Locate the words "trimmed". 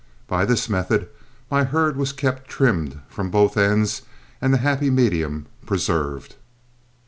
2.49-3.01